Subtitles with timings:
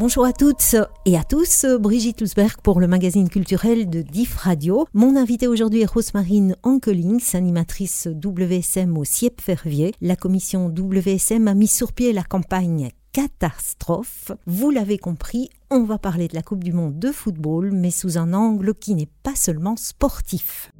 [0.00, 4.86] Bonjour à toutes et à tous, Brigitte Lusberg pour le magazine culturel de DIF Radio.
[4.94, 9.92] Mon invité aujourd'hui est Rosemarine Ankelings, animatrice WSM au CIEP Fervier.
[10.00, 14.32] La commission WSM a mis sur pied la campagne catastrophe.
[14.46, 18.16] Vous l'avez compris, on va parler de la Coupe du Monde de football, mais sous
[18.16, 20.72] un angle qui n'est pas seulement sportif.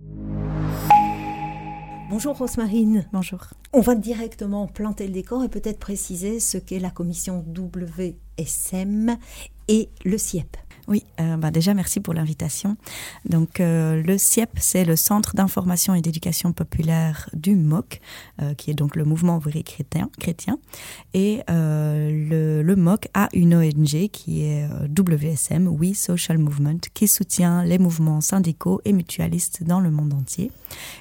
[2.10, 3.06] Bonjour Rosemarine.
[3.12, 3.38] Bonjour.
[3.72, 9.16] On va directement planter le décor et peut-être préciser ce qu'est la commission WSM
[9.68, 10.56] et le CIEP.
[10.90, 12.76] Oui, euh, bah déjà merci pour l'invitation.
[13.24, 18.00] Donc euh, le CIEP, c'est le Centre d'information et d'éducation populaire du MOC,
[18.42, 20.10] euh, qui est donc le mouvement ouvrier chrétien.
[20.18, 20.58] chrétien.
[21.14, 24.66] Et le, le, MOC a une ONG qui est
[24.98, 30.50] WSM, We Social Movement, qui soutient les mouvements syndicaux et mutualistes dans le monde entier.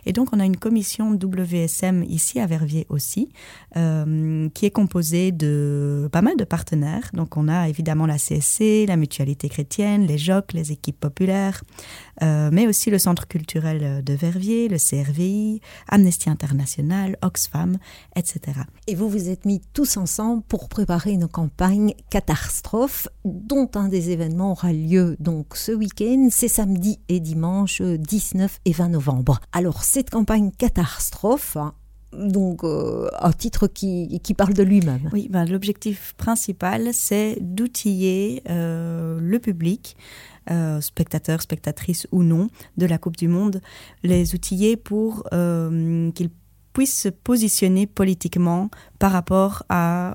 [0.05, 3.30] Et donc on a une commission WSM ici à Verviers aussi,
[3.73, 7.09] qui est composée de pas mal de partenaires.
[7.13, 11.63] Donc on a évidemment la CSC, la Mutualité chrétienne, les JOC, les équipes populaires,
[12.22, 17.77] euh, mais aussi le Centre culturel de Verviers, le CRVI, Amnesty International, Oxfam,
[18.16, 18.59] etc.
[18.88, 24.09] Et vous vous êtes mis tous ensemble pour préparer une campagne catastrophe dont un des
[24.09, 29.39] événements aura lieu donc ce week-end, c'est samedi et dimanche 19 et 20 novembre.
[29.53, 31.73] Alors cette campagne catastrophe, hein,
[32.13, 35.09] donc euh, un titre qui, qui parle de lui-même.
[35.13, 39.95] Oui, ben, l'objectif principal, c'est d'outiller euh, le public,
[40.49, 43.61] euh, spectateurs, spectatrices ou non, de la Coupe du Monde,
[44.03, 46.29] les outiller pour qu'ils
[46.73, 48.69] puissent se positionner politiquement
[49.00, 49.64] par rapport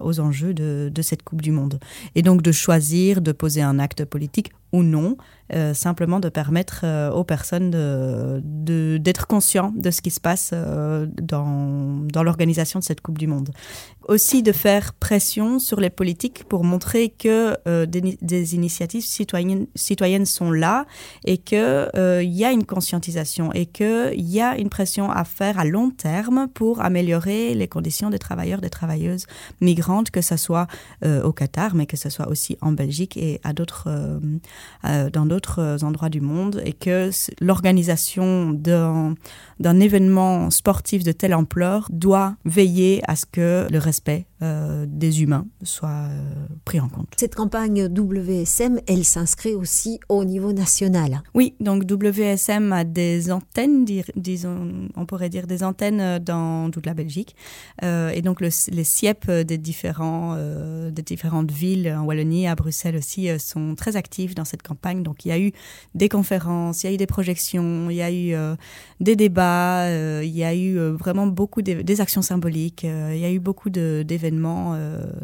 [0.01, 1.81] aux enjeux de, cette Coupe du Monde.
[2.15, 5.17] Et donc de choisir de poser un acte politique ou non,
[5.53, 10.21] euh, simplement de permettre euh, aux personnes d'être de, d'être conscients de ce qui se
[10.21, 13.51] passe euh, dans, dans l'organisation de cette Coupe du Monde.
[14.09, 17.57] Aussi de faire pression sur les politiques pour montrer que
[17.87, 20.87] des, des, initiatives citoyennes, citoyennes sont là
[21.25, 25.59] et qu'il il y a une conscientisation et qu'il y a une pression à faire
[25.59, 29.27] à long terme pour améliorer les conditions des travailleurs, des travailleuses
[29.61, 30.67] migrantes, que ce soit
[31.03, 33.89] au Qatar, mais que ce soit aussi en Belgique et à d'autres
[34.85, 36.63] euh, dans d'autres endroits du monde.
[36.65, 43.79] Et que l'organisation d'un événement sportif de telle ampleur doit veiller à ce que le
[43.79, 47.09] respect euh, des humains soit euh, pris en compte.
[47.17, 51.23] Cette campagne WSM, elle s'inscrit aussi au niveau national.
[51.35, 53.85] Oui, donc WSM a des antennes,
[54.17, 57.35] disons, on pourrait dire des antennes dans toute la Belgique.
[57.83, 60.37] et donc le, les CIEP des, différents,
[60.91, 65.03] des différentes villes en Wallonie, à Bruxelles aussi, sont très actifs dans cette campagne.
[65.03, 65.53] Donc il y a eu
[65.95, 68.35] des conférences, il y a eu des projections, il y a eu
[69.01, 69.85] des débats
[70.15, 73.31] euh, il y a eu euh, vraiment beaucoup des actions symboliques, euh, il y a
[73.31, 74.34] eu beaucoup d'événements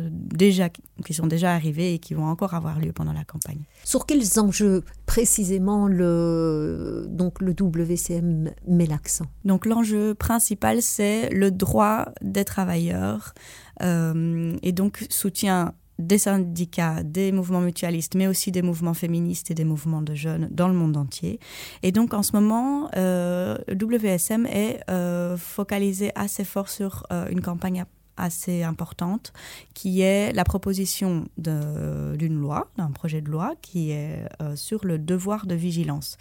[0.02, 0.68] déjà
[1.04, 3.62] qui sont déjà arrivés et qui vont encore avoir lieu pendant la campagne.
[3.84, 9.26] Sur quels enjeux précisément le, donc le WCM met l'accent?
[9.44, 13.34] Donc l'enjeu principal, c'est le droit des travailleurs
[13.82, 19.64] et donc soutien des syndicats, des mouvements mutualistes, mais aussi des mouvements féministes et des
[19.64, 21.38] mouvements de jeunes dans le monde entier.
[21.82, 27.42] Et donc en ce moment, euh, WSM est euh, focalisé assez fort sur euh, une
[27.42, 27.80] campagne
[28.20, 29.32] assez importante,
[29.74, 35.46] qui est la proposition d'une loi, d'un projet de loi qui est sur le devoir
[35.46, 36.16] de vigilance.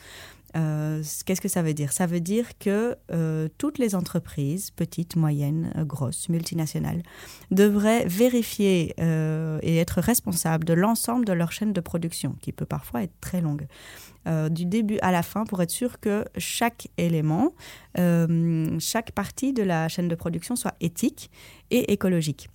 [0.55, 1.91] Euh, qu'est-ce que ça veut dire?
[1.91, 7.03] Ça veut dire que euh, toutes les entreprises, petites, moyennes, euh, grosses, multinationales,
[7.51, 13.03] devraient vérifier et être responsables de l'ensemble de leur chaîne de production, qui peut parfois
[13.03, 13.67] être très longue,
[14.51, 17.53] du début à la fin, pour être sûr que chaque élément,
[17.95, 21.31] chaque partie de la chaîne de production soit éthique
[21.71, 22.49] et écologique.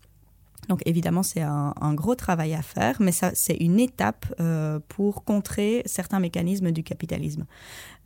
[0.69, 5.25] Donc évidemment, c'est un, gros travail à faire, mais ça, c'est une étape euh, pour
[5.25, 7.45] contrer certains mécanismes du capitalisme.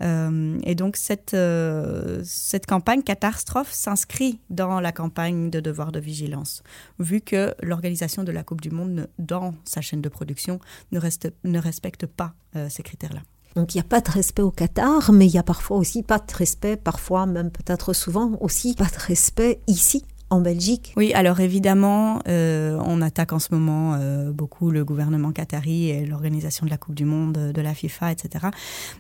[0.03, 6.01] Euh, et donc cette, euh, cette campagne catastrophe s'inscrit dans la campagne de devoir de
[6.01, 6.63] vigilance,
[6.99, 10.59] vu que l'organisation de la Coupe du Monde dans sa chaîne de production
[10.93, 12.35] ne, reste, ne respecte pas
[12.71, 13.21] ces critères-là.
[13.55, 16.03] Donc il n'y a pas de respect au Qatar, mais il y a parfois aussi
[16.03, 21.13] pas de respect, parfois même peut-être souvent aussi pas de respect ici en Belgique Oui,
[21.15, 26.67] alors évidemment, euh, on attaque en ce moment euh, beaucoup le gouvernement qatari et l'organisation
[26.67, 28.47] de la Coupe du Monde, de la FIFA, etc.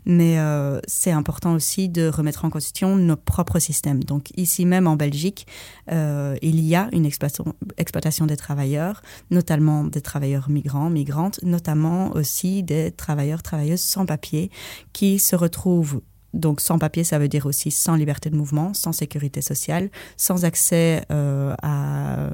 [0.06, 4.02] Mais euh, c'est important aussi de remettre en question nos propres systèmes.
[4.04, 5.46] Donc ici même en Belgique,
[5.90, 12.62] il y a une exploitation, exploitation des travailleurs, notamment des travailleurs migrants, migrantes, notamment aussi
[12.62, 14.50] des travailleurs, travailleuses sans papier
[14.92, 16.00] qui se retrouvent
[16.34, 20.44] donc sans papier, ça veut dire aussi sans liberté de mouvement, sans sécurité sociale, sans
[20.44, 22.30] accès euh, à,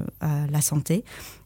[0.51, 1.03] la santé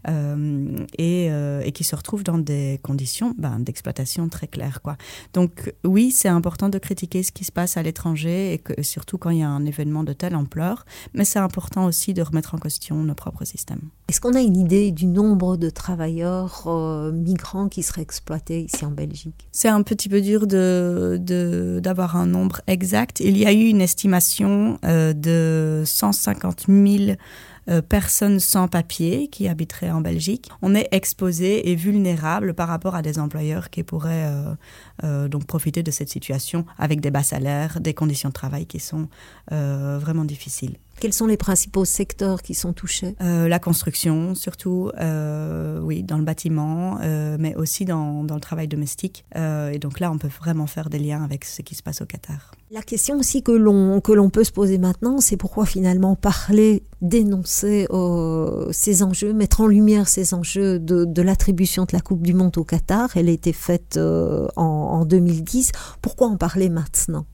[0.07, 4.81] et, et, qui se retrouvent dans des conditions ben, d'exploitation très claires.
[4.81, 4.97] Quoi.
[5.33, 9.17] Donc oui, c'est important de critiquer ce qui se passe à l'étranger et que, surtout
[9.17, 12.55] quand il y a un événement de telle ampleur, mais c'est important aussi de remettre
[12.55, 13.81] en question nos propres systèmes.
[14.07, 16.67] Est-ce qu'on a une idée du nombre de travailleurs
[17.13, 19.47] migrants qui seraient exploités ici en Belgique?
[19.51, 23.19] C'est un petit peu dur d'avoir de, d'avoir un nombre exact.
[23.19, 27.17] Il y a eu une estimation euh, de 150 000
[27.69, 30.49] euh, personnes sans papier qui habiteraient en Belgique.
[30.61, 34.31] On est exposé et vulnérable par rapport à des employeurs qui pourraient
[35.03, 38.79] euh, donc profiter de cette situation avec des bas salaires, des conditions de travail qui
[38.79, 39.07] sont
[39.49, 40.75] vraiment difficiles.
[40.99, 43.15] Quels sont les principaux secteurs qui sont touchés?
[43.21, 48.41] Euh, La construction, surtout, euh, oui, dans le bâtiment, euh, mais aussi dans, dans, le
[48.41, 49.23] travail domestique.
[49.35, 52.05] et donc là, on peut vraiment faire des liens avec ce qui se passe au
[52.05, 52.51] Qatar.
[52.71, 56.83] La question aussi que l'on que l'on peut se poser maintenant, c'est pourquoi finalement parler,
[57.01, 57.87] dénoncer
[58.71, 62.57] ces enjeux, mettre en lumière ces enjeux de, de l'attribution de la Coupe du Monde
[62.57, 63.15] au Qatar?
[63.15, 65.71] Elle a été faite en, en 2010.
[66.01, 67.25] Pourquoi en parler maintenant?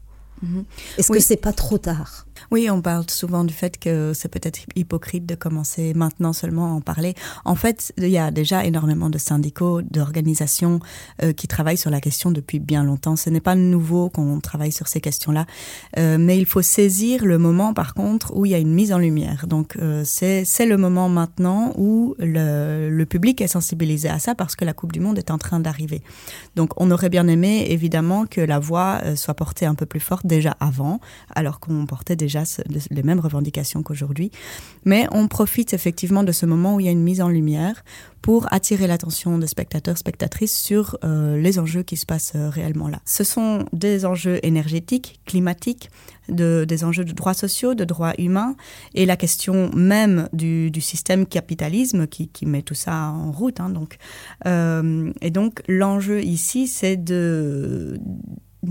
[0.45, 0.65] Mhm.
[0.97, 2.25] Est-ce que c'est pas trop tard?
[2.51, 6.69] Oui, on parle souvent du fait que c'est peut-être hypocrite de commencer maintenant seulement à
[6.69, 7.15] en parler.
[7.43, 10.79] En fait, il y a déjà énormément de syndicats, d'organisations
[11.23, 13.15] euh, qui travaillent sur la question depuis bien longtemps.
[13.15, 15.45] Ce n'est pas nouveau qu'on travaille sur ces questions-là,
[15.97, 18.93] euh, mais il faut saisir le moment, par contre, où il y a une mise
[18.93, 19.47] en lumière.
[19.47, 24.55] Donc, euh, c'est le moment maintenant où le, le public est sensibilisé à ça parce
[24.55, 26.01] que la Coupe du Monde est en train d'arriver.
[26.55, 30.25] Donc, on aurait bien aimé, évidemment, que la voix soit portée un peu plus forte
[30.35, 30.99] déjà avant,
[31.33, 32.43] alors qu'on portait déjà
[32.91, 34.31] les mêmes revendications qu'aujourd'hui.
[34.83, 37.83] Mais on profite effectivement de ce moment où il y a une mise en lumière
[38.21, 42.87] pour attirer l'attention des spectateurs, spectatrices sur euh, les enjeux qui se passent euh, réellement
[42.87, 42.99] là.
[43.05, 45.91] Ce sont des enjeux énergétiques, climatiques,
[46.27, 48.55] de, des enjeux de droits sociaux, de droits humains,
[48.95, 53.59] et la question même du, système capitalisme qui, qui, met tout ça en route.
[53.59, 53.97] Hein, donc,
[54.47, 57.99] euh, et donc l'enjeu ici, c'est de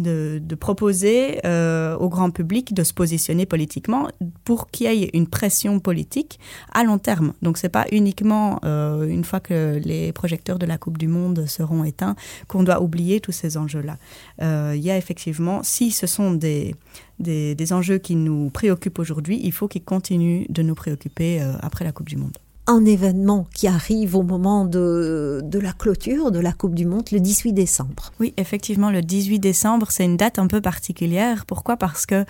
[0.02, 4.08] de, proposer euh, au grand public de se positionner politiquement
[4.44, 6.38] pour qu'il y ait une pression politique
[6.72, 7.32] à long terme.
[7.42, 11.46] Donc c'est pas uniquement euh, une fois que les projecteurs de la Coupe du Monde
[11.46, 12.16] seront éteints
[12.48, 13.98] qu'on doit oublier tous ces enjeux-là.
[14.42, 16.74] Euh, il y a effectivement, si ce sont des,
[17.18, 21.84] des, des enjeux qui nous préoccupent aujourd'hui, il faut qu'ils continuent de nous préoccuper après
[21.84, 26.38] la Coupe du Monde un événement qui arrive au moment de, de, la clôture de
[26.38, 28.12] la Coupe du Monde le 18 décembre.
[28.20, 31.44] Oui, effectivement, le 18 décembre, c'est une date un peu particulière.
[31.44, 31.76] Pourquoi?
[31.76, 32.24] Parce que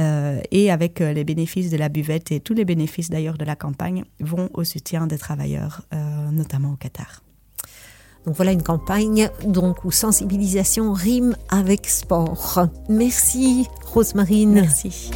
[0.01, 3.57] euh, et avec les bénéfices de la buvette et tous les bénéfices d'ailleurs de la
[3.57, 5.83] campagne vont au soutien des travailleurs,
[6.33, 7.23] notamment au Qatar.
[8.29, 12.67] Donc voilà une campagne donc où sensibilisation rime avec sport.
[12.91, 14.53] Merci Rosemarine.
[14.53, 15.11] Merci.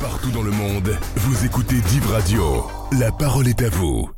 [0.00, 2.64] Partout dans le monde, vous écoutez Div Radio.
[3.00, 4.08] La parole est à vous.